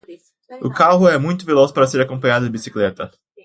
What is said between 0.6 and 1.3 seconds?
O carro é